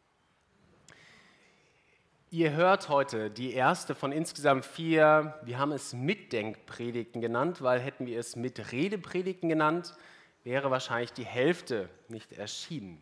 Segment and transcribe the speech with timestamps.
[2.32, 8.06] Ihr hört heute die erste von insgesamt vier, wir haben es Mitdenkpredigten genannt, weil hätten
[8.06, 9.94] wir es mit Redepredigten genannt,
[10.42, 13.00] wäre wahrscheinlich die Hälfte nicht erschienen.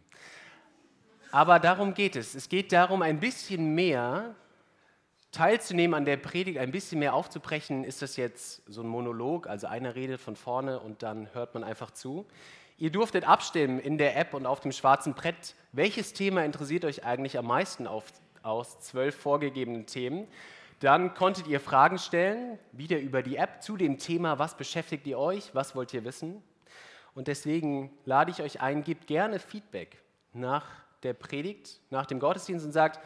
[1.31, 2.35] Aber darum geht es.
[2.35, 4.35] Es geht darum, ein bisschen mehr
[5.31, 7.85] teilzunehmen an der Predigt, ein bisschen mehr aufzubrechen.
[7.85, 11.65] Ist das jetzt so ein Monolog, also einer redet von vorne und dann hört man
[11.65, 12.27] einfach zu?
[12.79, 17.05] Ihr durftet abstimmen in der App und auf dem schwarzen Brett, welches Thema interessiert euch
[17.05, 18.05] eigentlich am meisten auf
[18.43, 20.29] aus zwölf vorgegebenen Themen.
[20.81, 25.19] Dann konntet ihr Fragen stellen, wieder über die App zu dem Thema, was beschäftigt ihr
[25.19, 26.43] euch, was wollt ihr wissen.
[27.15, 29.99] Und deswegen lade ich euch ein, gebt gerne Feedback
[30.33, 30.65] nach
[31.03, 33.01] der Predigt, nach dem Gottesdienst und sagt,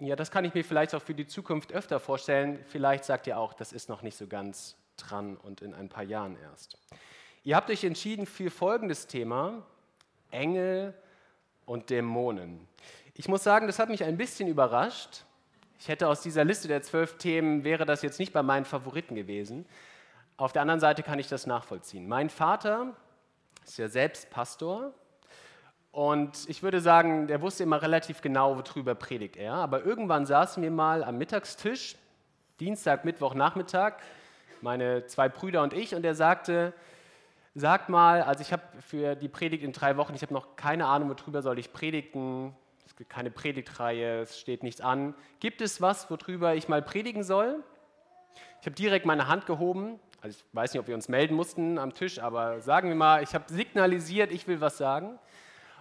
[0.00, 2.64] ja, das kann ich mir vielleicht auch für die Zukunft öfter vorstellen.
[2.68, 6.04] Vielleicht sagt ihr auch, das ist noch nicht so ganz dran und in ein paar
[6.04, 6.78] Jahren erst.
[7.44, 9.64] Ihr habt euch entschieden für folgendes Thema,
[10.30, 10.94] Engel
[11.66, 12.68] und Dämonen.
[13.14, 15.24] Ich muss sagen, das hat mich ein bisschen überrascht.
[15.80, 19.14] Ich hätte aus dieser Liste der zwölf Themen, wäre das jetzt nicht bei meinen Favoriten
[19.14, 19.66] gewesen.
[20.36, 22.06] Auf der anderen Seite kann ich das nachvollziehen.
[22.06, 22.94] Mein Vater
[23.64, 24.92] ist ja selbst Pastor
[25.90, 29.54] und ich würde sagen, der wusste immer relativ genau, worüber predigt er.
[29.54, 31.96] Aber irgendwann saßen wir mal am Mittagstisch,
[32.60, 34.02] Dienstag, Mittwoch, Nachmittag,
[34.60, 36.74] meine zwei Brüder und ich, und er sagte,
[37.54, 40.86] sag mal, also ich habe für die Predigt in drei Wochen, ich habe noch keine
[40.86, 42.54] Ahnung, worüber soll ich predigen,
[42.86, 45.14] es gibt keine Predigtreihe, es steht nichts an.
[45.40, 47.62] Gibt es was, worüber ich mal predigen soll?
[48.60, 50.00] Ich habe direkt meine Hand gehoben.
[50.20, 53.22] Also ich weiß nicht, ob wir uns melden mussten am Tisch, aber sagen wir mal,
[53.22, 55.18] ich habe signalisiert, ich will was sagen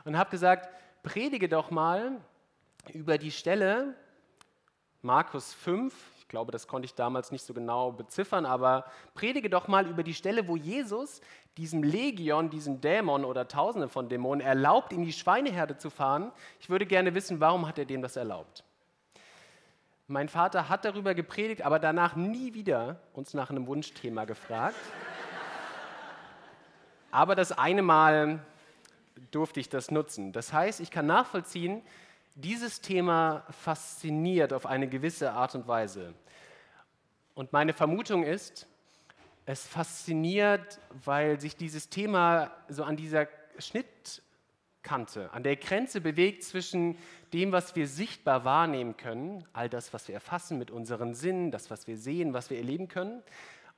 [0.07, 0.69] und habe gesagt,
[1.03, 2.13] predige doch mal
[2.93, 3.93] über die Stelle
[5.01, 9.67] Markus 5, ich glaube, das konnte ich damals nicht so genau beziffern, aber predige doch
[9.67, 11.21] mal über die Stelle, wo Jesus
[11.57, 16.31] diesem Legion, diesem Dämon oder Tausende von Dämonen erlaubt, in die Schweineherde zu fahren.
[16.59, 18.63] Ich würde gerne wissen, warum hat er dem das erlaubt?
[20.07, 24.77] Mein Vater hat darüber gepredigt, aber danach nie wieder uns nach einem Wunschthema gefragt.
[27.11, 28.39] Aber das eine Mal
[29.31, 30.31] durfte ich das nutzen.
[30.31, 31.81] Das heißt, ich kann nachvollziehen,
[32.35, 36.13] dieses Thema fasziniert auf eine gewisse Art und Weise.
[37.33, 38.67] Und meine Vermutung ist,
[39.45, 43.27] es fasziniert, weil sich dieses Thema so an dieser
[43.57, 46.97] Schnittkante, an der Grenze bewegt zwischen
[47.33, 51.71] dem, was wir sichtbar wahrnehmen können, all das, was wir erfassen mit unseren Sinnen, das,
[51.71, 53.23] was wir sehen, was wir erleben können,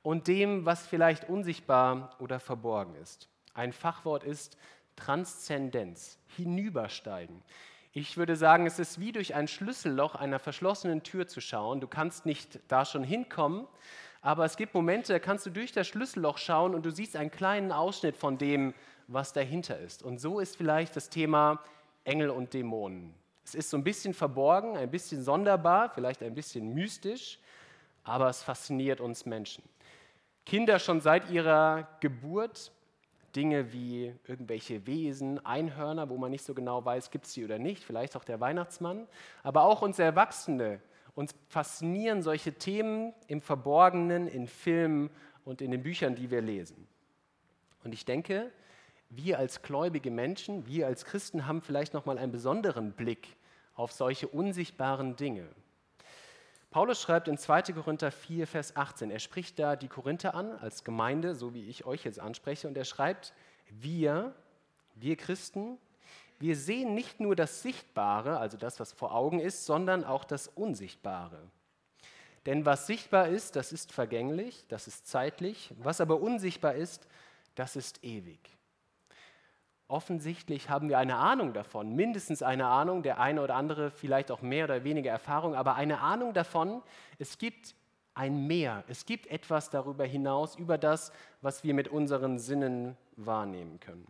[0.02, 3.28] und dem, was vielleicht unsichtbar oder verborgen ist.
[3.54, 4.56] Ein Fachwort ist
[5.00, 7.42] Transzendenz, hinübersteigen.
[7.92, 11.80] Ich würde sagen, es ist wie durch ein Schlüsselloch einer verschlossenen Tür zu schauen.
[11.80, 13.66] Du kannst nicht da schon hinkommen,
[14.22, 17.30] aber es gibt Momente, da kannst du durch das Schlüsselloch schauen und du siehst einen
[17.30, 18.74] kleinen Ausschnitt von dem,
[19.08, 20.02] was dahinter ist.
[20.04, 21.60] Und so ist vielleicht das Thema
[22.04, 23.14] Engel und Dämonen.
[23.44, 27.40] Es ist so ein bisschen verborgen, ein bisschen sonderbar, vielleicht ein bisschen mystisch,
[28.04, 29.64] aber es fasziniert uns Menschen.
[30.46, 32.70] Kinder schon seit ihrer Geburt
[33.36, 37.58] Dinge wie irgendwelche Wesen, Einhörner, wo man nicht so genau weiß, gibt es die oder
[37.58, 39.06] nicht, vielleicht auch der Weihnachtsmann,
[39.42, 40.80] aber auch uns Erwachsene.
[41.14, 45.10] Uns faszinieren solche Themen im Verborgenen, in Filmen
[45.44, 46.86] und in den Büchern, die wir lesen.
[47.82, 48.52] Und ich denke,
[49.08, 53.36] wir als gläubige Menschen, wir als Christen haben vielleicht noch mal einen besonderen Blick
[53.74, 55.48] auf solche unsichtbaren Dinge.
[56.70, 57.62] Paulus schreibt in 2.
[57.72, 61.84] Korinther 4, Vers 18, er spricht da die Korinther an als Gemeinde, so wie ich
[61.84, 63.32] euch jetzt anspreche, und er schreibt,
[63.68, 64.34] wir,
[64.94, 65.78] wir Christen,
[66.38, 70.46] wir sehen nicht nur das Sichtbare, also das, was vor Augen ist, sondern auch das
[70.46, 71.40] Unsichtbare.
[72.46, 77.08] Denn was sichtbar ist, das ist vergänglich, das ist zeitlich, was aber unsichtbar ist,
[77.56, 78.38] das ist ewig.
[79.90, 84.40] Offensichtlich haben wir eine Ahnung davon, mindestens eine Ahnung, der eine oder andere vielleicht auch
[84.40, 86.80] mehr oder weniger Erfahrung, aber eine Ahnung davon,
[87.18, 87.74] es gibt
[88.14, 91.10] ein Mehr, es gibt etwas darüber hinaus, über das,
[91.42, 94.06] was wir mit unseren Sinnen wahrnehmen können.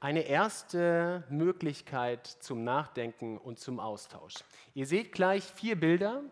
[0.00, 4.34] Eine erste Möglichkeit zum Nachdenken und zum Austausch.
[4.74, 6.22] Ihr seht gleich vier Bilder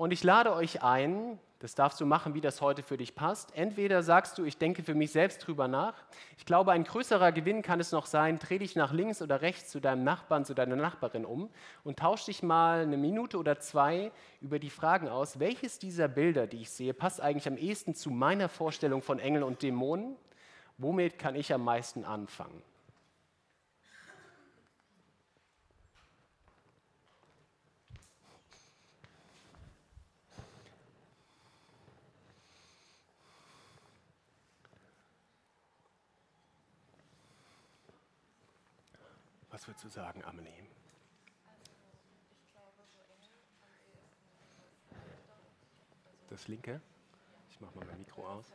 [0.00, 3.54] und ich lade euch ein, das darfst du machen, wie das heute für dich passt.
[3.54, 5.92] Entweder sagst du, ich denke für mich selbst drüber nach.
[6.38, 9.68] Ich glaube, ein größerer Gewinn kann es noch sein, dreh dich nach links oder rechts
[9.68, 11.50] zu deinem Nachbarn, zu deiner Nachbarin um
[11.84, 14.10] und tausch dich mal eine Minute oder zwei
[14.40, 18.08] über die Fragen aus, welches dieser Bilder, die ich sehe, passt eigentlich am ehesten zu
[18.08, 20.16] meiner Vorstellung von Engeln und Dämonen?
[20.78, 22.62] Womit kann ich am meisten anfangen?
[39.60, 40.66] Was würdest du sagen, Amelie?
[46.30, 46.80] Das linke?
[47.50, 48.54] Ich mache mal mein Mikro aus.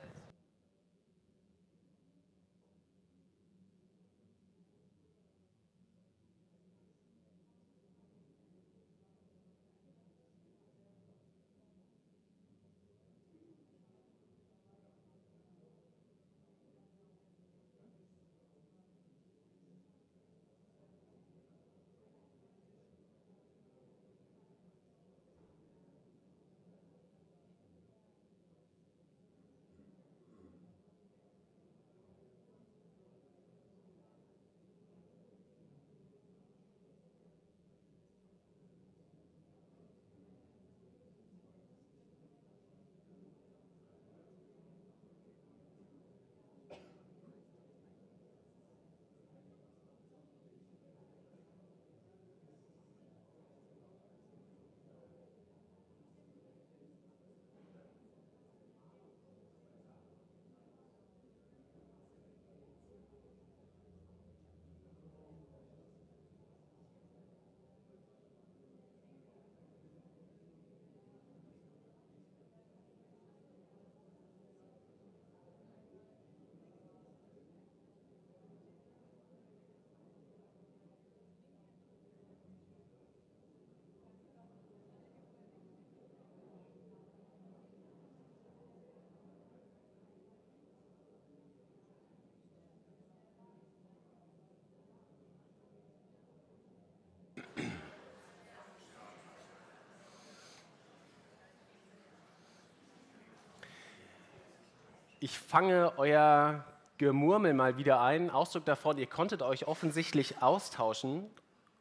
[105.26, 106.64] Ich fange euer
[107.00, 108.30] Gemurmel mal wieder ein.
[108.30, 111.28] Ausdruck davon, ihr konntet euch offensichtlich austauschen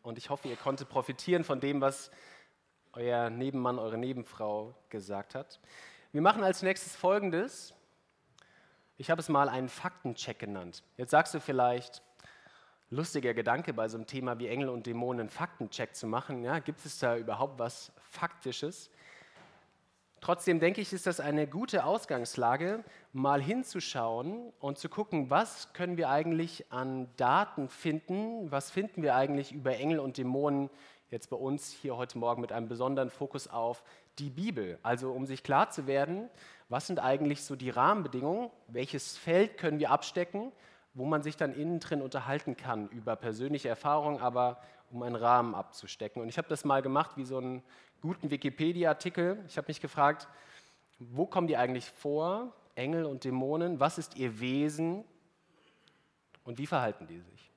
[0.02, 2.10] und ich hoffe, ihr konntet profitieren von dem, was
[2.94, 5.60] euer Nebenmann, eure Nebenfrau gesagt hat.
[6.12, 7.74] Wir machen als nächstes Folgendes.
[8.96, 10.82] Ich habe es mal einen Faktencheck genannt.
[10.96, 12.00] Jetzt sagst du vielleicht,
[12.88, 16.44] lustiger Gedanke bei so einem Thema wie Engel und Dämonen einen Faktencheck zu machen.
[16.44, 18.88] Ja, gibt es da überhaupt was Faktisches?
[20.24, 22.82] Trotzdem denke ich, ist das eine gute Ausgangslage,
[23.12, 29.16] mal hinzuschauen und zu gucken, was können wir eigentlich an Daten finden, was finden wir
[29.16, 30.70] eigentlich über Engel und Dämonen
[31.10, 33.82] jetzt bei uns hier heute Morgen mit einem besonderen Fokus auf
[34.18, 34.78] die Bibel.
[34.82, 36.30] Also um sich klar zu werden,
[36.70, 40.52] was sind eigentlich so die Rahmenbedingungen, welches Feld können wir abstecken,
[40.94, 44.60] wo man sich dann innen drin unterhalten kann über persönliche Erfahrungen, aber
[44.90, 46.22] um einen Rahmen abzustecken.
[46.22, 47.62] Und ich habe das mal gemacht wie so einen
[48.00, 49.44] guten Wikipedia-Artikel.
[49.48, 50.28] Ich habe mich gefragt,
[50.98, 53.80] wo kommen die eigentlich vor, Engel und Dämonen?
[53.80, 55.04] Was ist ihr Wesen
[56.44, 57.50] und wie verhalten die sich?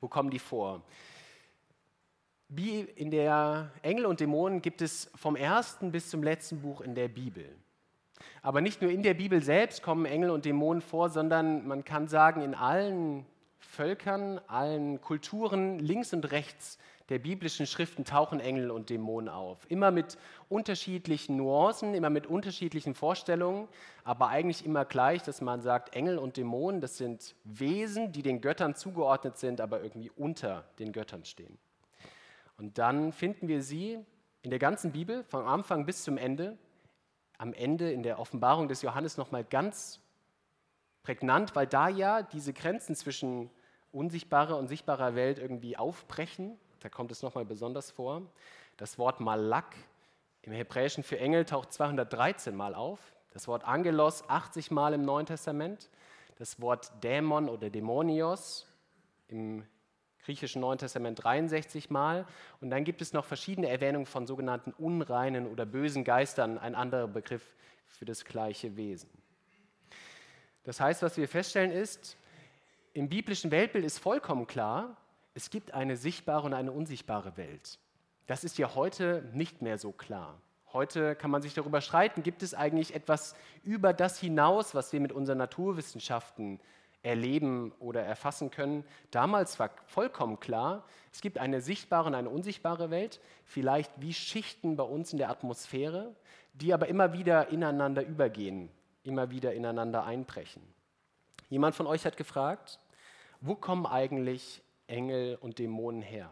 [0.00, 0.82] Wo kommen die vor?
[2.48, 6.94] Wie in der Engel und Dämonen gibt es vom ersten bis zum letzten Buch in
[6.94, 7.56] der Bibel.
[8.42, 12.08] Aber nicht nur in der Bibel selbst kommen Engel und Dämonen vor, sondern man kann
[12.08, 13.26] sagen, in allen
[13.58, 19.58] Völkern, allen Kulturen links und rechts der biblischen Schriften tauchen Engel und Dämonen auf.
[19.70, 23.68] Immer mit unterschiedlichen Nuancen, immer mit unterschiedlichen Vorstellungen,
[24.02, 28.40] aber eigentlich immer gleich, dass man sagt, Engel und Dämonen, das sind Wesen, die den
[28.40, 31.58] Göttern zugeordnet sind, aber irgendwie unter den Göttern stehen.
[32.58, 33.98] Und dann finden wir sie
[34.42, 36.58] in der ganzen Bibel, vom Anfang bis zum Ende,
[37.38, 40.00] am Ende in der Offenbarung des Johannes nochmal ganz
[41.02, 43.50] prägnant, weil da ja diese Grenzen zwischen
[43.92, 46.58] unsichtbarer und sichtbarer Welt irgendwie aufbrechen.
[46.80, 48.22] Da kommt es nochmal besonders vor.
[48.76, 49.74] Das Wort Malak
[50.42, 53.00] im Hebräischen für Engel taucht 213 Mal auf.
[53.32, 55.90] Das Wort Angelos 80 Mal im Neuen Testament.
[56.38, 58.66] Das Wort Dämon oder Dämonios
[59.28, 59.64] im
[60.26, 62.26] griechischen Neuen Testament 63 Mal.
[62.60, 67.06] Und dann gibt es noch verschiedene Erwähnungen von sogenannten unreinen oder bösen Geistern, ein anderer
[67.06, 67.54] Begriff
[67.86, 69.08] für das gleiche Wesen.
[70.64, 72.16] Das heißt, was wir feststellen ist,
[72.92, 74.96] im biblischen Weltbild ist vollkommen klar,
[75.34, 77.78] es gibt eine sichtbare und eine unsichtbare Welt.
[78.26, 80.40] Das ist ja heute nicht mehr so klar.
[80.72, 85.00] Heute kann man sich darüber streiten, gibt es eigentlich etwas über das hinaus, was wir
[85.00, 86.58] mit unseren Naturwissenschaften
[87.06, 88.84] erleben oder erfassen können.
[89.12, 94.76] Damals war vollkommen klar, es gibt eine sichtbare und eine unsichtbare Welt, vielleicht wie Schichten
[94.76, 96.14] bei uns in der Atmosphäre,
[96.54, 98.68] die aber immer wieder ineinander übergehen,
[99.04, 100.62] immer wieder ineinander einbrechen.
[101.48, 102.80] Jemand von euch hat gefragt,
[103.40, 106.30] wo kommen eigentlich Engel und Dämonen her?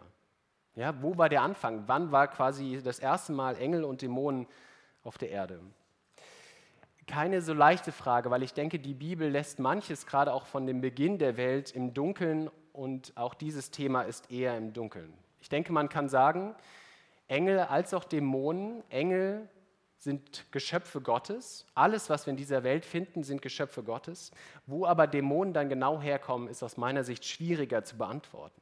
[0.75, 1.85] Ja, wo war der Anfang?
[1.87, 4.49] Wann war quasi das erste Mal Engel und Dämonen
[5.05, 5.61] auf der Erde?
[7.07, 10.81] Keine so leichte Frage, weil ich denke, die Bibel lässt manches gerade auch von dem
[10.81, 15.13] Beginn der Welt im Dunkeln und auch dieses Thema ist eher im Dunkeln.
[15.41, 16.55] Ich denke, man kann sagen,
[17.29, 19.49] Engel als auch Dämonen, Engel
[19.99, 21.67] sind Geschöpfe Gottes.
[21.75, 24.33] Alles, was wir in dieser Welt finden, sind Geschöpfe Gottes.
[24.67, 28.61] Wo aber Dämonen dann genau herkommen, ist aus meiner Sicht schwieriger zu beantworten.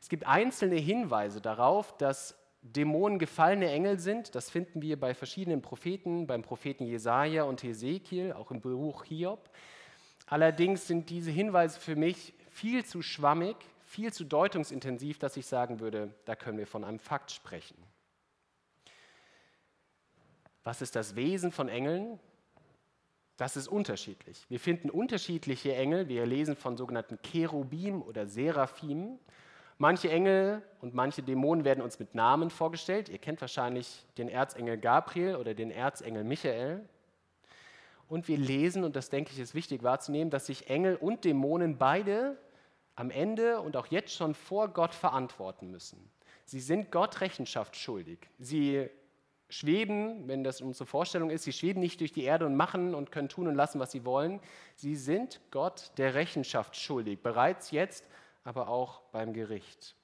[0.00, 4.34] Es gibt einzelne Hinweise darauf, dass Dämonen gefallene Engel sind.
[4.34, 9.50] Das finden wir bei verschiedenen Propheten, beim Propheten Jesaja und Hesekiel, auch im Buch Hiob.
[10.26, 15.80] Allerdings sind diese Hinweise für mich viel zu schwammig, viel zu deutungsintensiv, dass ich sagen
[15.80, 17.76] würde, da können wir von einem Fakt sprechen.
[20.62, 22.18] Was ist das Wesen von Engeln?
[23.36, 24.46] Das ist unterschiedlich.
[24.48, 26.08] Wir finden unterschiedliche Engel.
[26.08, 29.18] Wir lesen von sogenannten Cherubim oder Seraphim.
[29.78, 33.08] Manche Engel und manche Dämonen werden uns mit Namen vorgestellt.
[33.08, 36.88] Ihr kennt wahrscheinlich den Erzengel Gabriel oder den Erzengel Michael.
[38.08, 41.78] Und wir lesen, und das denke ich ist wichtig wahrzunehmen, dass sich Engel und Dämonen
[41.78, 42.38] beide
[42.94, 46.10] am Ende und auch jetzt schon vor Gott verantworten müssen.
[46.44, 48.28] Sie sind Gott Rechenschaft schuldig.
[48.38, 48.88] Sie
[49.48, 53.10] schweben, wenn das unsere Vorstellung ist, sie schweben nicht durch die Erde und machen und
[53.10, 54.40] können tun und lassen, was sie wollen.
[54.74, 58.08] Sie sind Gott der Rechenschaft schuldig, bereits jetzt
[58.44, 59.96] aber auch beim Gericht.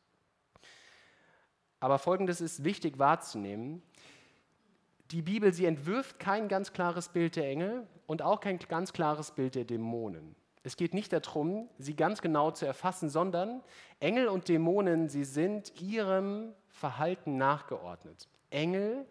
[1.79, 3.83] Aber Folgendes ist wichtig wahrzunehmen.
[5.11, 9.31] Die Bibel, sie entwirft kein ganz klares Bild der Engel und auch kein ganz klares
[9.33, 10.37] Bild der Dämonen.
[10.63, 13.63] Es geht nicht darum, sie ganz genau zu erfassen, sondern
[13.99, 18.29] Engel und Dämonen, sie sind ihrem Verhalten nachgeordnet.
[18.51, 19.07] Engel,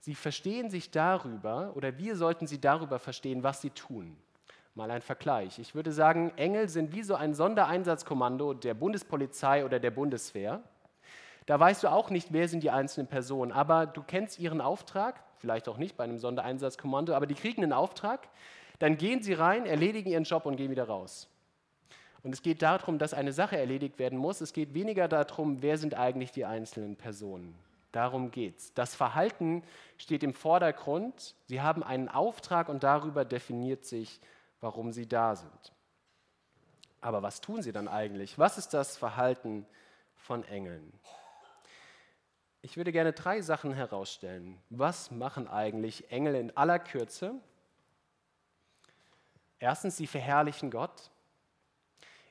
[0.00, 4.18] sie verstehen sich darüber oder wir sollten sie darüber verstehen, was sie tun.
[4.78, 5.58] Mal ein Vergleich.
[5.58, 10.62] Ich würde sagen, Engel sind wie so ein Sondereinsatzkommando der Bundespolizei oder der Bundeswehr.
[11.46, 15.20] Da weißt du auch nicht, wer sind die einzelnen Personen, aber du kennst ihren Auftrag,
[15.38, 18.28] vielleicht auch nicht bei einem Sondereinsatzkommando, aber die kriegen einen Auftrag,
[18.78, 21.28] dann gehen sie rein, erledigen ihren Job und gehen wieder raus.
[22.22, 24.40] Und es geht darum, dass eine Sache erledigt werden muss.
[24.40, 27.58] Es geht weniger darum, wer sind eigentlich die einzelnen Personen.
[27.90, 28.74] Darum geht es.
[28.74, 29.64] Das Verhalten
[29.96, 31.34] steht im Vordergrund.
[31.46, 34.20] Sie haben einen Auftrag und darüber definiert sich
[34.60, 35.72] warum sie da sind.
[37.00, 38.38] Aber was tun sie dann eigentlich?
[38.38, 39.66] Was ist das Verhalten
[40.16, 40.92] von Engeln?
[42.60, 44.60] Ich würde gerne drei Sachen herausstellen.
[44.68, 47.34] Was machen eigentlich Engel in aller Kürze?
[49.60, 51.10] Erstens, sie verherrlichen Gott.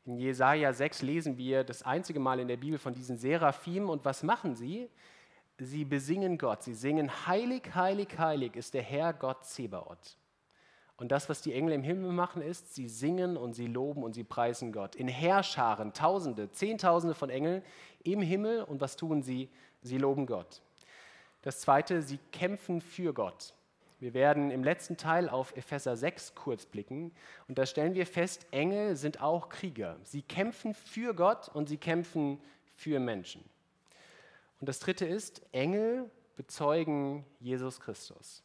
[0.06, 3.90] In Jesaja 6 lesen wir das einzige Mal in der Bibel von diesen Seraphim.
[3.90, 4.90] Und was machen sie?
[5.58, 6.64] Sie besingen Gott.
[6.64, 10.18] Sie singen: Heilig, heilig, heilig ist der Herr Gott Zebaoth.
[10.98, 14.14] Und das, was die Engel im Himmel machen, ist, sie singen und sie loben und
[14.14, 14.96] sie preisen Gott.
[14.96, 17.62] In Heerscharen, Tausende, Zehntausende von Engeln
[18.04, 18.64] im Himmel.
[18.64, 19.50] Und was tun sie?
[19.84, 20.62] Sie loben Gott.
[21.44, 23.54] Das Zweite, sie kämpfen für Gott.
[24.00, 27.12] Wir werden im letzten Teil auf Epheser 6 kurz blicken.
[27.48, 29.98] Und da stellen wir fest, Engel sind auch Krieger.
[30.04, 32.40] Sie kämpfen für Gott und sie kämpfen
[32.76, 33.44] für Menschen.
[34.60, 38.44] Und das Dritte ist, Engel bezeugen Jesus Christus.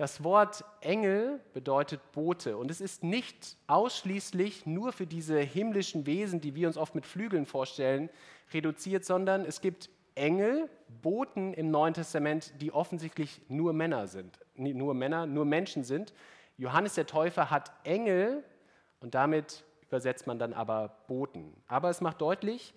[0.00, 6.40] Das Wort Engel bedeutet Bote und es ist nicht ausschließlich nur für diese himmlischen Wesen,
[6.40, 8.08] die wir uns oft mit Flügeln vorstellen,
[8.54, 10.70] reduziert, sondern es gibt Engel,
[11.02, 16.14] Boten im Neuen Testament, die offensichtlich nur Männer sind, nur Männer, nur Menschen sind.
[16.56, 18.42] Johannes der Täufer hat Engel
[19.00, 21.52] und damit übersetzt man dann aber Boten.
[21.66, 22.72] Aber es macht deutlich,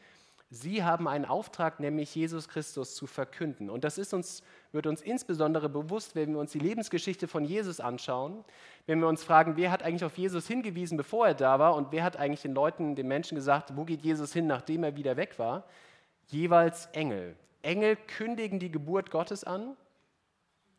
[0.55, 3.71] Sie haben einen Auftrag, nämlich Jesus Christus zu verkünden.
[3.71, 7.79] Und das ist uns, wird uns insbesondere bewusst, wenn wir uns die Lebensgeschichte von Jesus
[7.79, 8.45] anschauen,
[8.85, 11.91] wenn wir uns fragen, wer hat eigentlich auf Jesus hingewiesen, bevor er da war, und
[11.91, 15.17] wer hat eigentlich den Leuten, den Menschen gesagt, wo geht Jesus hin, nachdem er wieder
[15.17, 15.63] weg war?
[16.27, 17.35] Jeweils Engel.
[17.63, 19.75] Engel kündigen die Geburt Gottes an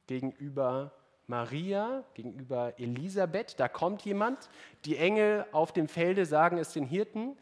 [0.07, 0.93] gegenüber
[1.26, 3.59] Maria, gegenüber Elisabeth.
[3.59, 4.50] Da kommt jemand.
[4.85, 7.37] Die Engel auf dem Felde sagen es den Hirten.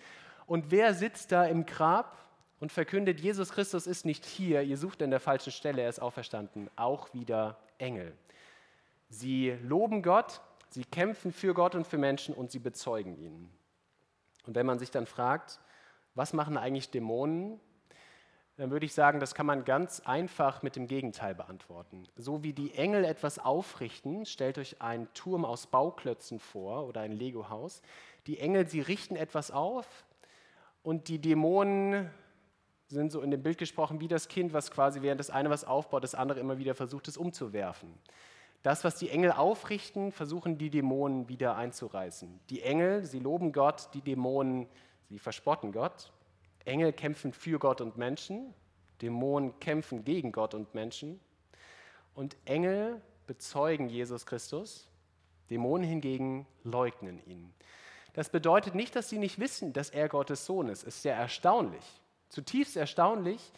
[0.46, 2.21] Und wer sitzt da im Grab
[2.62, 6.00] und verkündet, Jesus Christus ist nicht hier, ihr sucht an der falschen Stelle, er ist
[6.00, 8.16] auferstanden, auch wieder Engel.
[9.08, 10.40] Sie loben Gott,
[10.70, 13.50] sie kämpfen für Gott und für Menschen und sie bezeugen ihn.
[14.46, 15.58] Und wenn man sich dann fragt,
[16.14, 17.58] was machen eigentlich Dämonen,
[18.56, 22.06] dann würde ich sagen, das kann man ganz einfach mit dem Gegenteil beantworten.
[22.14, 27.10] So wie die Engel etwas aufrichten, stellt euch einen Turm aus Bauklötzen vor oder ein
[27.10, 27.82] Lego-Haus.
[28.28, 30.04] Die Engel, sie richten etwas auf,
[30.82, 32.10] und die Dämonen
[32.92, 35.64] sind so in dem Bild gesprochen wie das Kind, was quasi während das eine was
[35.64, 37.92] aufbaut, das andere immer wieder versucht, es umzuwerfen.
[38.62, 42.40] Das, was die Engel aufrichten, versuchen die Dämonen wieder einzureißen.
[42.50, 44.68] Die Engel, sie loben Gott, die Dämonen,
[45.08, 46.12] sie verspotten Gott.
[46.64, 48.54] Engel kämpfen für Gott und Menschen,
[49.00, 51.18] Dämonen kämpfen gegen Gott und Menschen.
[52.14, 54.88] Und Engel bezeugen Jesus Christus,
[55.50, 57.52] Dämonen hingegen leugnen ihn.
[58.12, 60.82] Das bedeutet nicht, dass sie nicht wissen, dass er Gottes Sohn ist.
[60.82, 62.01] Es ist sehr erstaunlich,
[62.32, 63.52] zutiefst erstaunlich,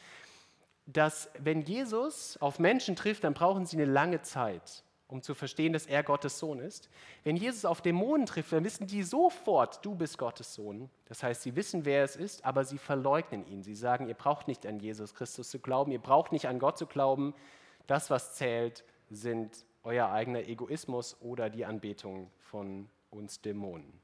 [0.86, 5.72] dass wenn Jesus auf Menschen trifft, dann brauchen sie eine lange Zeit, um zu verstehen,
[5.72, 6.90] dass er Gottes Sohn ist.
[7.22, 10.90] Wenn Jesus auf Dämonen trifft, dann wissen die sofort, du bist Gottes Sohn.
[11.06, 13.62] Das heißt, sie wissen, wer es ist, aber sie verleugnen ihn.
[13.62, 16.76] Sie sagen, ihr braucht nicht an Jesus Christus zu glauben, ihr braucht nicht an Gott
[16.76, 17.32] zu glauben.
[17.86, 24.03] Das, was zählt, sind euer eigener Egoismus oder die Anbetung von uns Dämonen.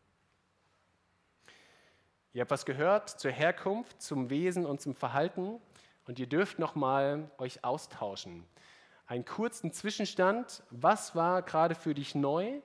[2.33, 5.61] Ihr habt was gehört zur Herkunft, zum Wesen und zum Verhalten
[6.07, 8.47] und ihr dürft nochmal euch austauschen.
[9.09, 10.63] Einen kurzen Zwischenstand.
[10.71, 12.61] Was war gerade für dich neu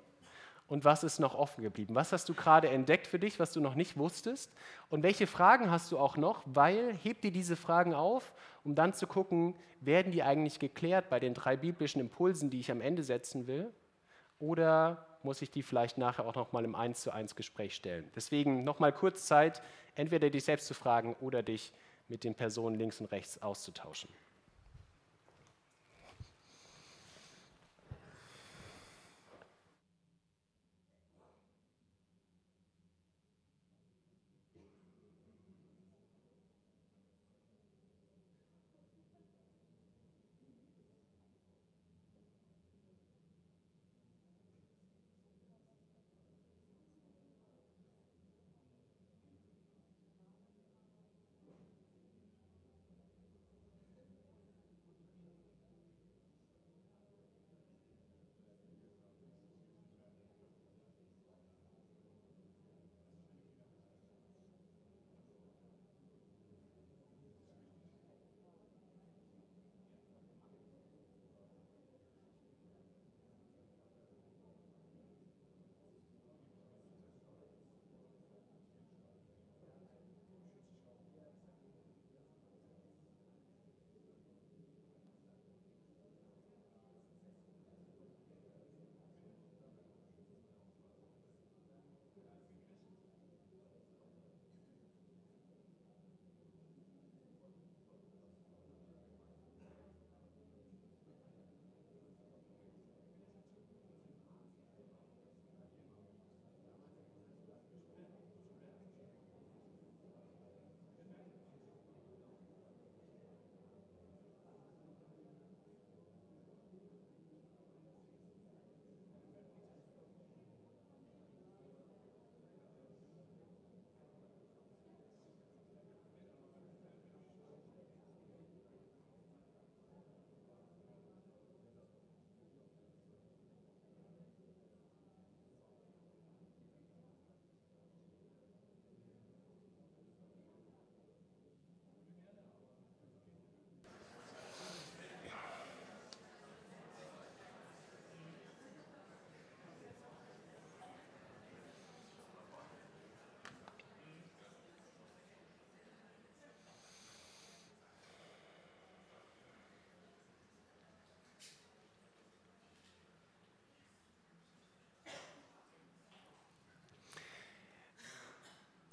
[0.68, 1.96] und was ist noch offen geblieben?
[1.96, 4.54] Was hast du gerade entdeckt für dich, was du noch nicht wusstest?
[4.90, 6.44] Und welche Fragen hast du auch noch?
[6.46, 11.20] Weil heb dir diese Fragen auf, um dann zu gucken, werden die eigentlich geklärt bei
[11.20, 13.74] den drei biblischen Impulsen, die ich am Ende setzen will?
[14.38, 18.10] Oder muss ich die vielleicht nachher auch nochmal im 1 zu 1 Gespräch stellen?
[18.16, 19.62] Deswegen nochmal kurz Zeit,
[19.96, 21.74] entweder dich selbst zu fragen oder dich
[22.08, 24.10] mit den Personen links und rechts auszutauschen.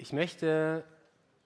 [0.03, 0.83] Ich möchte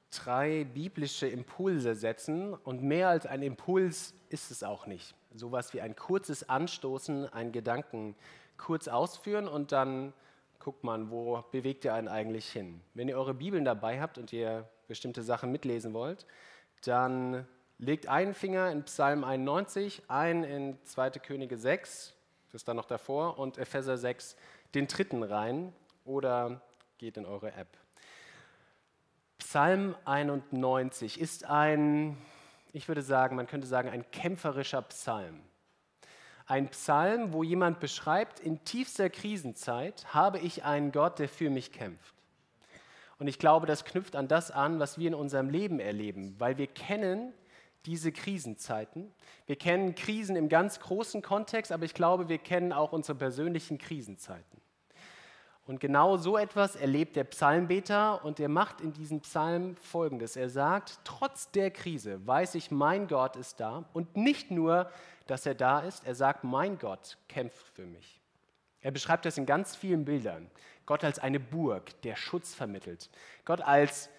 [0.10, 5.14] drei biblische Impulse setzen und mehr als ein Impuls ist es auch nicht.
[5.36, 8.16] Sowas wie ein kurzes Anstoßen, einen Gedanken
[8.58, 10.12] kurz ausführen und dann
[10.58, 12.82] guckt man, wo bewegt ihr einen eigentlich hin.
[12.96, 16.26] Wenn ihr eure Bibeln dabei habt und ihr bestimmte Sachen mitlesen wollt,
[16.84, 17.46] dann
[17.78, 21.12] legt einen Finger in Psalm 91, einen in 2.
[21.12, 22.16] Könige 6,
[22.48, 24.36] das ist dann noch davor, und Epheser 6,
[24.74, 26.64] den dritten rein oder
[26.98, 27.78] geht in eure App.
[29.58, 32.16] Psalm 91 ist ein,
[32.74, 35.42] ich würde sagen, man könnte sagen, ein kämpferischer Psalm.
[36.46, 41.72] Ein Psalm, wo jemand beschreibt, in tiefster Krisenzeit habe ich einen Gott, der für mich
[41.72, 42.14] kämpft.
[43.18, 46.60] Und ich glaube, das knüpft an das an, was wir in unserem Leben erleben, weil
[46.60, 47.34] wir kennen
[47.88, 49.12] diese Krisenzeiten.
[49.48, 53.80] Wir kennen Krisen im ganz großen Kontext, aber ich glaube, wir kennen auch unsere persönlichen
[53.80, 54.62] Krisenzeiten.
[55.68, 60.38] Und genau so etwas erlebt der Psalmbeter und er macht in diesem Psalm Folgendes.
[60.38, 63.84] Er sagt, trotz der Krise weiß ich, mein Gott ist da.
[63.92, 64.90] Und nicht nur,
[65.28, 68.22] dass er da ist, er sagt, mein Gott kämpft für mich.
[68.80, 70.50] Er beschreibt das in ganz vielen Bildern.
[70.86, 73.10] Gott als eine Burg, der Schutz vermittelt.
[73.44, 74.10] Gott als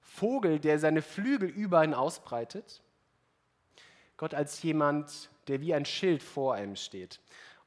[0.00, 2.80] Vogel, der seine Flügel über ihn ausbreitet.
[4.16, 7.20] Gott als jemand, der wie ein Schild vor einem steht.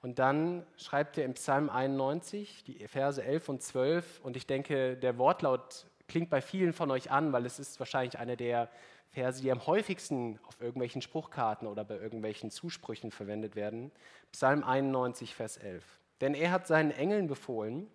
[0.06, 4.96] Und dann schreibt er im Psalm 91, die Verse 11 und 12, und ich denke,
[4.98, 8.70] der Wortlaut klingt bei vielen von euch an, weil es ist wahrscheinlich einer der
[9.10, 13.92] Verse, die am häufigsten auf irgendwelchen Spruchkarten oder bei irgendwelchen Zusprüchen verwendet werden.
[14.32, 15.84] Psalm 91, Vers 11.
[16.22, 17.88] Denn er hat seinen Engeln befohlen,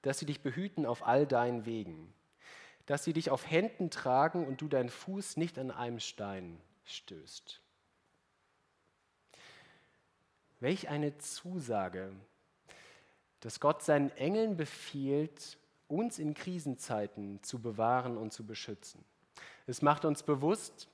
[0.00, 2.14] dass sie dich behüten auf all deinen Wegen,
[2.86, 7.60] dass sie dich auf Händen tragen und du deinen Fuß nicht an einem Stein stößt.
[10.60, 12.12] Welch eine Zusage,
[13.40, 19.04] dass Gott seinen Engeln befiehlt, uns in Krisenzeiten zu bewahren und zu beschützen.
[19.66, 20.88] Es macht uns bewusst,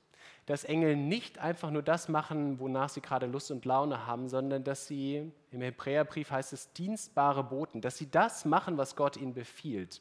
[0.46, 4.62] dass Engel nicht einfach nur das machen, wonach sie gerade Lust und Laune haben, sondern
[4.62, 9.34] dass sie, im Hebräerbrief heißt es, dienstbare Boten, dass sie das machen, was Gott ihnen
[9.34, 10.00] befiehlt.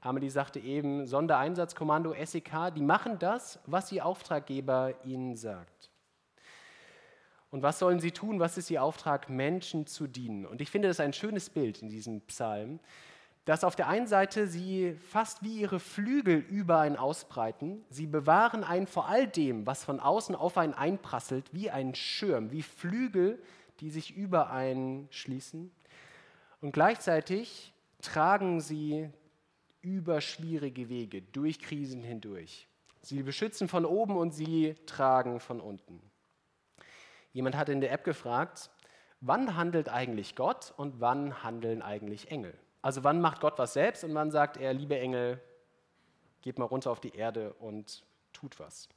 [0.00, 5.90] Amelie sagte eben, Sondereinsatzkommando SEK, die machen das, was ihr Auftraggeber ihnen sagt.
[7.50, 8.40] Und was sollen sie tun?
[8.40, 9.30] Was ist ihr Auftrag?
[9.30, 10.46] Menschen zu dienen.
[10.46, 12.80] Und ich finde das ein schönes Bild in diesem Psalm,
[13.44, 17.84] dass auf der einen Seite sie fast wie ihre Flügel über einen ausbreiten.
[17.90, 22.50] Sie bewahren einen vor all dem, was von außen auf einen einprasselt, wie ein Schirm,
[22.50, 23.40] wie Flügel,
[23.78, 25.70] die sich über einen schließen.
[26.60, 29.10] Und gleichzeitig tragen sie
[29.80, 32.66] über schwierige Wege, durch Krisen hindurch.
[33.02, 36.02] Sie beschützen von oben und sie tragen von unten.
[37.36, 38.70] Jemand hat in der App gefragt,
[39.20, 42.54] wann handelt eigentlich Gott und wann handeln eigentlich Engel?
[42.80, 45.38] Also wann macht Gott was selbst und wann sagt er, liebe Engel,
[46.40, 48.88] geht mal runter auf die Erde und tut was?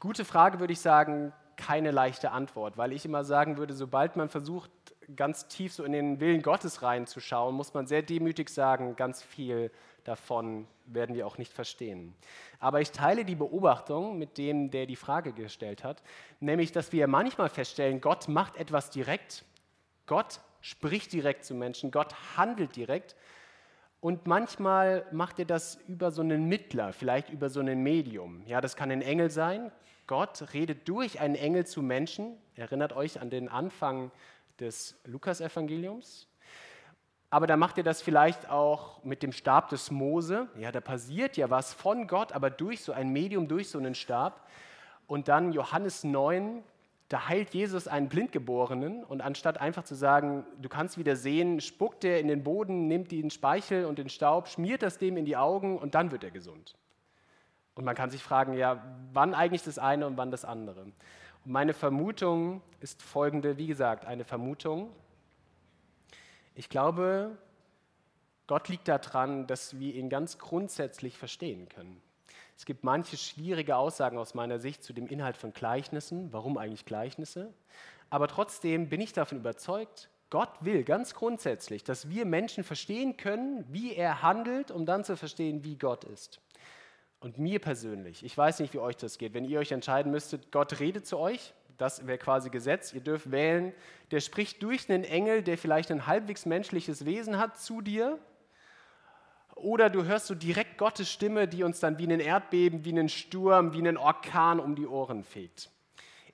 [0.00, 4.28] Gute Frage würde ich sagen, keine leichte Antwort, weil ich immer sagen würde, sobald man
[4.28, 4.72] versucht,
[5.14, 9.70] ganz tief so in den Willen Gottes reinzuschauen, muss man sehr demütig sagen, ganz viel
[10.04, 12.14] davon werden wir auch nicht verstehen.
[12.60, 16.02] Aber ich teile die Beobachtung mit dem, der die Frage gestellt hat,
[16.40, 19.44] nämlich, dass wir manchmal feststellen, Gott macht etwas direkt,
[20.06, 23.16] Gott spricht direkt zu Menschen, Gott handelt direkt.
[24.00, 28.42] Und manchmal macht er das über so einen Mittler, vielleicht über so ein Medium.
[28.46, 29.72] Ja, das kann ein Engel sein.
[30.06, 32.36] Gott redet durch einen Engel zu Menschen.
[32.54, 34.10] Erinnert euch an den Anfang
[34.60, 36.28] des Lukasevangeliums.
[37.34, 40.46] Aber da macht er das vielleicht auch mit dem Stab des Mose.
[40.56, 43.96] Ja, da passiert ja was von Gott, aber durch so ein Medium, durch so einen
[43.96, 44.46] Stab.
[45.08, 46.62] Und dann Johannes 9,
[47.08, 52.04] da heilt Jesus einen Blindgeborenen und anstatt einfach zu sagen, du kannst wieder sehen, spuckt
[52.04, 55.36] er in den Boden, nimmt den Speichel und den Staub, schmiert das dem in die
[55.36, 56.76] Augen und dann wird er gesund.
[57.74, 58.80] Und man kann sich fragen, ja,
[59.12, 60.82] wann eigentlich das eine und wann das andere?
[60.82, 60.94] Und
[61.52, 64.92] meine Vermutung ist folgende, wie gesagt, eine Vermutung.
[66.54, 67.36] Ich glaube,
[68.46, 72.00] Gott liegt daran, dass wir ihn ganz grundsätzlich verstehen können.
[72.56, 76.32] Es gibt manche schwierige Aussagen aus meiner Sicht zu dem Inhalt von Gleichnissen.
[76.32, 77.52] Warum eigentlich Gleichnisse?
[78.10, 83.64] Aber trotzdem bin ich davon überzeugt, Gott will ganz grundsätzlich, dass wir Menschen verstehen können,
[83.68, 86.40] wie er handelt, um dann zu verstehen, wie Gott ist.
[87.20, 90.52] Und mir persönlich, ich weiß nicht, wie euch das geht, wenn ihr euch entscheiden müsstet,
[90.52, 93.72] Gott redet zu euch, das wäre quasi Gesetz, ihr dürft wählen,
[94.10, 98.18] der spricht durch einen Engel, der vielleicht ein halbwegs menschliches Wesen hat, zu dir,
[99.54, 103.08] oder du hörst so direkt Gottes Stimme, die uns dann wie ein Erdbeben, wie einen
[103.08, 105.70] Sturm, wie einen Orkan um die Ohren fegt.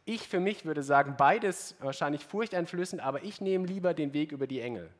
[0.06, 4.46] Ich für mich würde sagen, beides wahrscheinlich furchteinflößend, aber ich nehme lieber den Weg über
[4.46, 4.90] die Engel.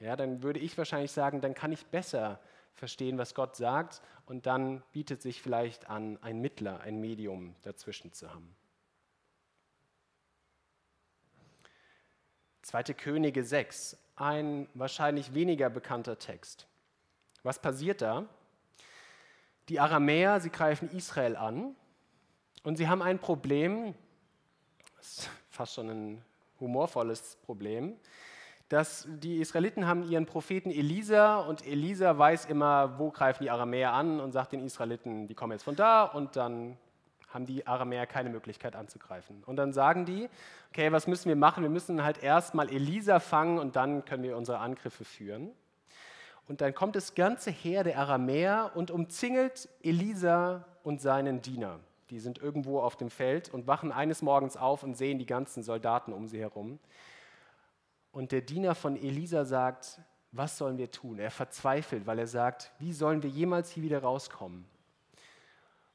[0.00, 2.40] Ja, dann würde ich wahrscheinlich sagen, dann kann ich besser
[2.74, 8.12] verstehen, was Gott sagt und dann bietet sich vielleicht an, ein Mittler, ein Medium dazwischen
[8.12, 8.54] zu haben.
[12.62, 12.82] 2.
[12.94, 16.66] Könige 6, ein wahrscheinlich weniger bekannter Text.
[17.42, 18.26] Was passiert da?
[19.68, 21.74] Die Aramäer, sie greifen Israel an
[22.62, 23.94] und sie haben ein Problem,
[24.96, 26.24] das ist fast schon ein
[26.58, 27.96] humorvolles Problem,
[28.68, 33.92] dass die Israeliten haben ihren Propheten Elisa und Elisa weiß immer, wo greifen die Aramäer
[33.92, 36.76] an und sagt den Israeliten, die kommen jetzt von da und dann
[37.30, 39.42] haben die Aramäer keine Möglichkeit anzugreifen.
[39.44, 40.28] Und dann sagen die,
[40.70, 41.62] okay, was müssen wir machen?
[41.62, 45.50] Wir müssen halt erstmal Elisa fangen und dann können wir unsere Angriffe führen.
[46.48, 51.78] Und dann kommt das ganze Heer der Aramäer und umzingelt Elisa und seinen Diener.
[52.10, 55.62] Die sind irgendwo auf dem Feld und wachen eines Morgens auf und sehen die ganzen
[55.62, 56.80] Soldaten um sie herum.
[58.10, 60.00] Und der Diener von Elisa sagt,
[60.32, 61.20] was sollen wir tun?
[61.20, 64.64] Er verzweifelt, weil er sagt, wie sollen wir jemals hier wieder rauskommen?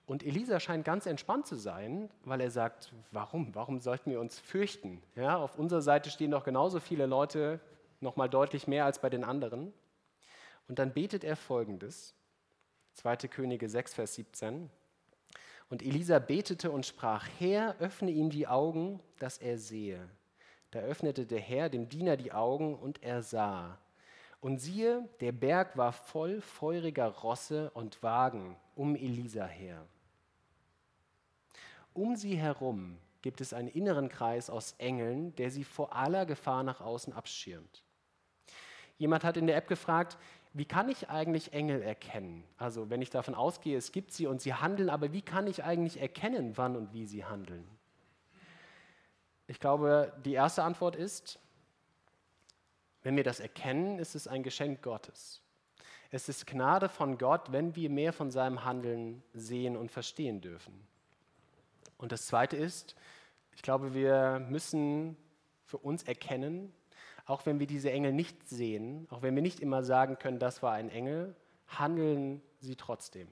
[0.08, 3.56] Und Elisa scheint ganz entspannt zu sein, weil er sagt, warum?
[3.56, 5.02] Warum sollten wir uns fürchten?
[5.15, 7.60] Ja, auf unserer Seite stehen doch genauso viele Leute,
[8.02, 9.74] noch mal deutlich mehr als bei den anderen.
[10.68, 12.13] Und dann betet er folgendes,
[12.94, 13.15] 2.
[13.28, 14.70] Könige 6, Vers 17.
[15.70, 20.08] Und Elisa betete und sprach, Herr, öffne ihm die Augen, dass er sehe.
[20.70, 23.80] Da öffnete der Herr dem Diener die Augen und er sah.
[24.39, 29.88] Und siehe, der Berg war voll feuriger Rosse und Wagen um Elisa her.
[31.95, 36.62] Um sie herum gibt es einen inneren Kreis aus Engeln, der sie vor aller Gefahr
[36.62, 37.84] nach außen abschirmt.
[38.97, 40.17] Jemand hat in der App gefragt,
[40.53, 42.43] wie kann ich eigentlich Engel erkennen?
[42.58, 45.63] Also wenn ich davon ausgehe, es gibt sie und sie handeln, aber wie kann ich
[45.63, 47.65] eigentlich erkennen, wann und wie sie handeln?
[49.47, 51.39] Ich glaube, die erste Antwort ist,
[53.03, 55.41] wenn wir das erkennen, ist es ein Geschenk Gottes.
[56.12, 60.88] Es ist Gnade von Gott, wenn wir mehr von seinem Handeln sehen und verstehen dürfen.
[61.97, 62.95] Und das Zweite ist,
[63.55, 65.17] ich glaube, wir müssen
[65.65, 66.73] für uns erkennen,
[67.25, 70.62] auch wenn wir diese Engel nicht sehen, auch wenn wir nicht immer sagen können, das
[70.62, 71.36] war ein Engel,
[71.67, 73.27] handeln sie trotzdem.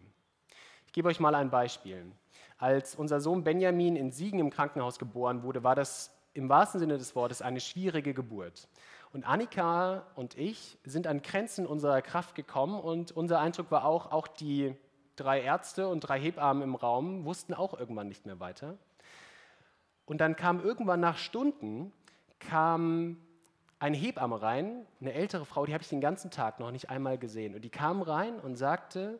[0.88, 2.12] Ich gebe euch mal ein Beispiel.
[2.58, 6.98] Als unser Sohn Benjamin in Siegen im Krankenhaus geboren wurde, war das im wahrsten Sinne
[6.98, 8.68] des Wortes eine schwierige Geburt.
[9.12, 14.12] Und Annika und ich sind an Grenzen unserer Kraft gekommen und unser Eindruck war auch,
[14.12, 14.76] auch die
[15.16, 18.78] drei Ärzte und drei Hebammen im Raum wussten auch irgendwann nicht mehr weiter.
[20.06, 21.94] Und dann kam irgendwann nach Stunden
[22.40, 23.18] kam
[23.80, 27.18] eine Hebamme rein, eine ältere Frau, die habe ich den ganzen Tag noch nicht einmal
[27.18, 27.56] gesehen.
[27.56, 29.20] Und die kam rein und sagte,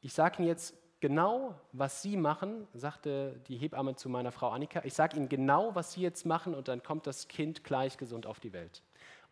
[0.00, 4.82] ich sage Ihnen jetzt genau, was Sie machen, sagte die Hebamme zu meiner Frau Annika,
[4.84, 8.26] ich sage Ihnen genau, was Sie jetzt machen und dann kommt das Kind gleich gesund
[8.26, 8.82] auf die Welt.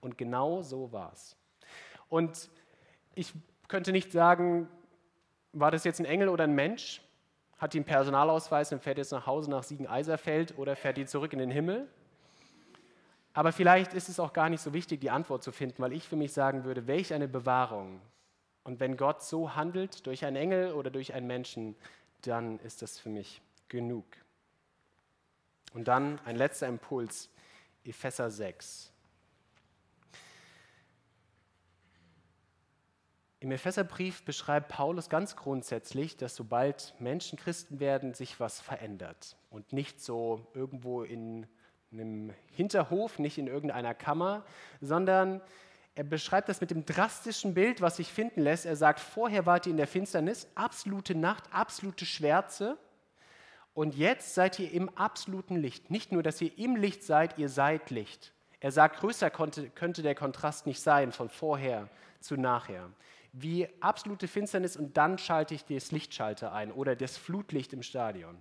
[0.00, 1.36] Und genau so war es.
[2.08, 2.50] Und
[3.14, 3.32] ich
[3.68, 4.68] könnte nicht sagen,
[5.54, 7.00] war das jetzt ein Engel oder ein Mensch?
[7.58, 11.32] Hat die einen Personalausweis und fährt jetzt nach Hause nach Siegen-Eiserfeld oder fährt die zurück
[11.32, 11.88] in den Himmel?
[13.32, 16.06] Aber vielleicht ist es auch gar nicht so wichtig, die Antwort zu finden, weil ich
[16.08, 18.00] für mich sagen würde, welch eine Bewahrung.
[18.62, 21.76] Und wenn Gott so handelt, durch einen Engel oder durch einen Menschen,
[22.22, 24.04] dann ist das für mich genug.
[25.74, 27.28] Und dann ein letzter Impuls,
[27.84, 28.93] Epheser 6.
[33.44, 39.36] Im Epheserbrief beschreibt Paulus ganz grundsätzlich, dass sobald Menschen Christen werden, sich was verändert.
[39.50, 41.46] Und nicht so irgendwo in
[41.92, 44.46] einem Hinterhof, nicht in irgendeiner Kammer,
[44.80, 45.42] sondern
[45.94, 48.64] er beschreibt das mit dem drastischen Bild, was sich finden lässt.
[48.64, 52.78] Er sagt, vorher wart ihr in der Finsternis, absolute Nacht, absolute Schwärze.
[53.74, 55.90] Und jetzt seid ihr im absoluten Licht.
[55.90, 58.32] Nicht nur, dass ihr im Licht seid, ihr seid Licht.
[58.60, 62.88] Er sagt, größer konnte, könnte der Kontrast nicht sein von vorher zu nachher
[63.36, 68.40] wie absolute Finsternis und dann schalte ich das Lichtschalter ein oder das Flutlicht im Stadion.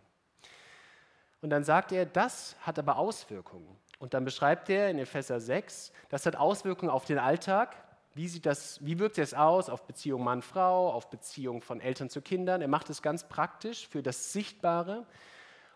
[1.42, 3.68] Und dann sagt er, das hat aber Auswirkungen.
[3.98, 7.76] Und dann beschreibt er in Epheser 6, das hat Auswirkungen auf den Alltag.
[8.14, 12.22] Wie, sieht das, wie wirkt es aus auf Beziehung Mann-Frau, auf Beziehung von Eltern zu
[12.22, 12.62] Kindern?
[12.62, 15.08] Er macht es ganz praktisch für das Sichtbare.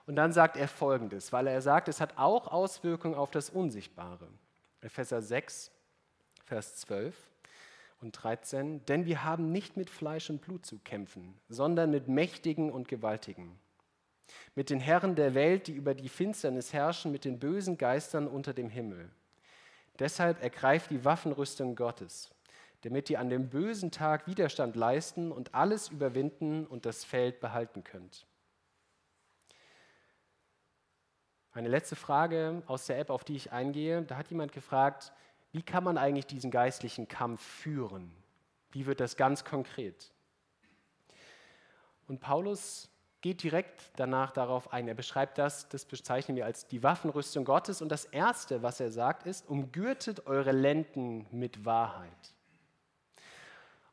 [0.05, 4.27] Und dann sagt er Folgendes, weil er sagt, es hat auch Auswirkungen auf das Unsichtbare.
[4.81, 5.71] Epheser 6,
[6.45, 7.15] Vers 12
[7.99, 12.71] und 13, denn wir haben nicht mit Fleisch und Blut zu kämpfen, sondern mit Mächtigen
[12.71, 13.57] und Gewaltigen,
[14.55, 18.53] mit den Herren der Welt, die über die Finsternis herrschen, mit den bösen Geistern unter
[18.53, 19.09] dem Himmel.
[19.99, 22.29] Deshalb ergreift die Waffenrüstung Gottes,
[22.81, 27.83] damit ihr an dem bösen Tag Widerstand leisten und alles überwinden und das Feld behalten
[27.83, 28.27] könnt.
[31.57, 34.03] Eine letzte Frage aus der App, auf die ich eingehe.
[34.03, 35.11] Da hat jemand gefragt,
[35.51, 38.11] wie kann man eigentlich diesen geistlichen Kampf führen?
[38.71, 40.11] Wie wird das ganz konkret?
[42.07, 42.89] Und Paulus
[43.21, 44.87] geht direkt danach darauf ein.
[44.87, 47.81] Er beschreibt das, das bezeichnen wir als die Waffenrüstung Gottes.
[47.81, 52.35] Und das Erste, was er sagt, ist, umgürtet eure Lenden mit Wahrheit.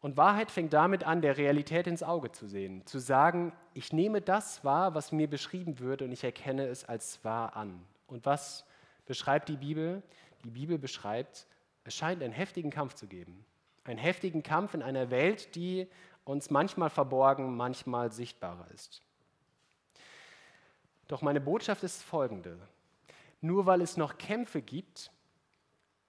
[0.00, 4.20] Und Wahrheit fängt damit an, der Realität ins Auge zu sehen, zu sagen, ich nehme
[4.20, 7.82] das wahr, was mir beschrieben wird und ich erkenne es als wahr an.
[8.06, 8.66] Und was
[9.06, 10.02] beschreibt die Bibel?
[10.44, 11.46] Die Bibel beschreibt,
[11.84, 13.44] es scheint einen heftigen Kampf zu geben.
[13.84, 15.88] Einen heftigen Kampf in einer Welt, die
[16.24, 19.02] uns manchmal verborgen, manchmal sichtbarer ist.
[21.08, 22.58] Doch meine Botschaft ist folgende.
[23.40, 25.10] Nur weil es noch Kämpfe gibt,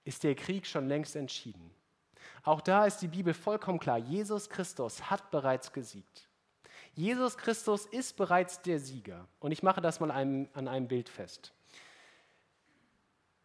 [0.06, 1.72] ist der Krieg schon längst entschieden.
[2.44, 3.98] Auch da ist die Bibel vollkommen klar.
[3.98, 6.30] Jesus Christus hat bereits gesiegt.
[6.94, 9.28] Jesus Christus ist bereits der Sieger.
[9.40, 11.55] Und ich mache das mal an einem Bild fest.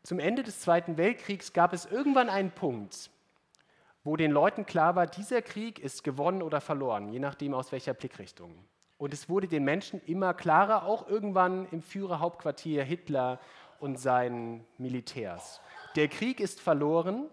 [0.03, 3.11] Zum Ende des Zweiten Weltkriegs gab es irgendwann einen Punkt,
[4.03, 7.93] wo den Leuten klar war, dieser Krieg ist gewonnen oder verloren, je nachdem aus welcher
[7.93, 8.55] Blickrichtung.
[8.97, 13.41] Und es wurde den Menschen immer klarer, auch irgendwann im Führerhauptquartier Hitler
[13.79, 15.61] und seinen Militärs.
[15.97, 17.27] Der Krieg ist verloren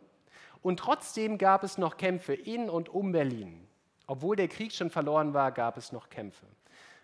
[0.61, 3.65] und trotzdem gab es noch Kämpfe in und um Berlin.
[4.07, 6.45] Obwohl der Krieg schon verloren war, gab es noch Kämpfe.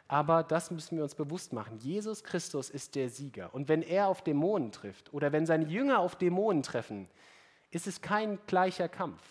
[0.08, 1.78] Aber das müssen wir uns bewusst machen.
[1.80, 3.54] Jesus Christus ist der Sieger.
[3.54, 7.08] Und wenn er auf Dämonen trifft oder wenn seine Jünger auf Dämonen treffen,
[7.72, 9.22] ist es kein gleicher Kampf.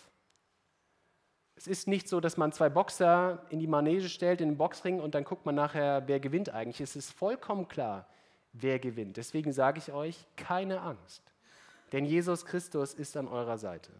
[1.55, 4.99] Es ist nicht so, dass man zwei Boxer in die Manege stellt, in den Boxring
[4.99, 6.81] und dann guckt man nachher, wer gewinnt eigentlich.
[6.81, 8.07] Es ist vollkommen klar,
[8.51, 9.17] wer gewinnt.
[9.17, 11.21] Deswegen sage ich euch, keine Angst.
[11.91, 13.91] Denn Jesus Christus ist an eurer Seite.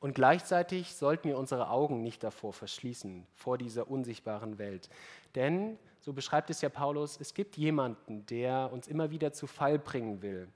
[0.00, 4.90] Und gleichzeitig sollten wir unsere Augen nicht davor verschließen, vor dieser unsichtbaren Welt.
[5.34, 9.78] Denn, so beschreibt es ja Paulus, es gibt jemanden, der uns immer wieder zu Fall
[9.78, 10.48] bringen will.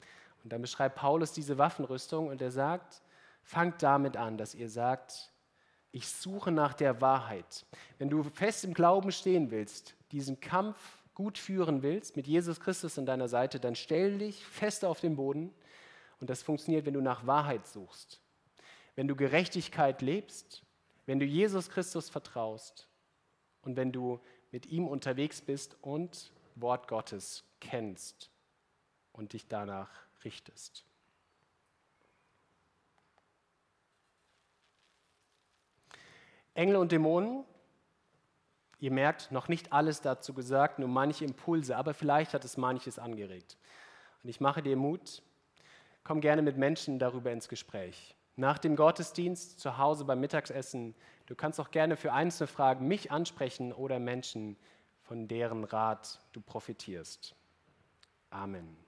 [0.44, 3.02] Und dann beschreibt Paulus diese Waffenrüstung und er sagt,
[3.42, 5.32] fangt damit an, dass ihr sagt,
[5.92, 7.66] ich suche nach der Wahrheit.
[7.98, 10.76] Wenn du fest im Glauben stehen willst, diesen Kampf
[11.14, 15.16] gut führen willst, mit Jesus Christus an deiner Seite, dann stell dich fest auf den
[15.16, 15.52] Boden.
[16.20, 18.20] Und das funktioniert, wenn du nach Wahrheit suchst.
[18.96, 20.62] Wenn du Gerechtigkeit lebst,
[21.06, 22.88] wenn du Jesus Christus vertraust
[23.62, 24.20] und wenn du
[24.52, 28.30] mit ihm unterwegs bist und Wort Gottes kennst
[29.12, 29.90] und dich danach
[30.24, 30.84] richtest.
[36.54, 37.44] Engel und Dämonen,
[38.80, 42.98] ihr merkt, noch nicht alles dazu gesagt, nur manche Impulse, aber vielleicht hat es manches
[42.98, 43.56] angeregt.
[44.22, 45.22] Und ich mache dir Mut,
[46.04, 48.14] komm gerne mit Menschen darüber ins Gespräch.
[48.40, 50.94] Nach dem Gottesdienst, zu Hause beim Mittagessen,
[51.26, 54.56] du kannst auch gerne für einzelne Fragen mich ansprechen oder Menschen,
[55.02, 57.34] von deren Rat du profitierst.
[58.30, 58.78] Amen.